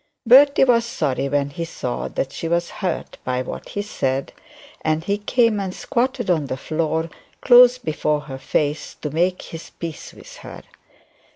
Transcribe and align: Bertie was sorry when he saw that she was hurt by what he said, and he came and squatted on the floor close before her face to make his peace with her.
Bertie 0.25 0.63
was 0.63 0.83
sorry 0.83 1.29
when 1.29 1.51
he 1.51 1.63
saw 1.63 2.07
that 2.07 2.31
she 2.31 2.47
was 2.47 2.71
hurt 2.81 3.19
by 3.23 3.43
what 3.43 3.69
he 3.69 3.83
said, 3.83 4.33
and 4.81 5.03
he 5.03 5.19
came 5.19 5.59
and 5.59 5.75
squatted 5.75 6.27
on 6.27 6.47
the 6.47 6.57
floor 6.57 7.07
close 7.41 7.77
before 7.77 8.21
her 8.21 8.39
face 8.39 8.95
to 8.95 9.11
make 9.11 9.43
his 9.43 9.69
peace 9.69 10.11
with 10.11 10.37
her. 10.37 10.63